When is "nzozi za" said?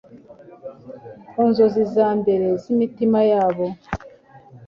1.49-2.07